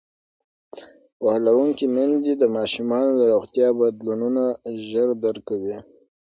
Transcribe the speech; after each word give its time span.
پوهه 1.17 1.39
لرونکې 1.45 1.85
میندې 1.95 2.33
د 2.37 2.43
ماشومانو 2.55 3.11
د 3.17 3.21
روغتیا 3.33 3.67
بدلونونه 3.79 4.43
ژر 4.87 5.09
درک 5.23 5.41
کوي. 5.49 5.77